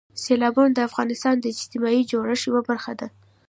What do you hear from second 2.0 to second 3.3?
جوړښت یوه برخه ده.